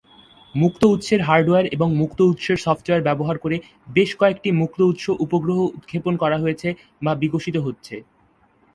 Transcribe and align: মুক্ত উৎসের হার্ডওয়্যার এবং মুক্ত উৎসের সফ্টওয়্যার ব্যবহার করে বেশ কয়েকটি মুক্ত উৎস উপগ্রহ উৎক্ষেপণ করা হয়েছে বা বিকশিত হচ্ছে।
মুক্ত 0.55 0.81
উৎসের 0.85 1.21
হার্ডওয়্যার 1.21 1.65
এবং 1.67 1.89
মুক্ত 1.95 2.19
উৎসের 2.21 2.57
সফ্টওয়্যার 2.57 3.03
ব্যবহার 3.03 3.37
করে 3.37 3.57
বেশ 3.87 4.09
কয়েকটি 4.15 4.49
মুক্ত 4.51 4.79
উৎস 4.81 5.05
উপগ্রহ 5.19 5.57
উৎক্ষেপণ 5.75 6.13
করা 6.17 6.37
হয়েছে 6.37 6.69
বা 7.01 7.11
বিকশিত 7.15 7.55
হচ্ছে। 7.57 7.95